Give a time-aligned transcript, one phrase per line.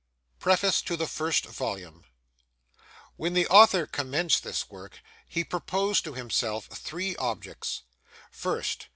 [0.39, 2.05] PREFACE TO THE FIRST VOLUME
[3.17, 7.83] WHEN the Author commenced this Work, he proposed to himself three objects—
[8.31, 8.87] First.